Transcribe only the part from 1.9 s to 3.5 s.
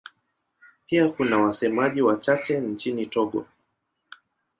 wachache nchini Togo.